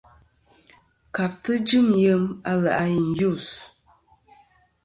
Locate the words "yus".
3.19-3.47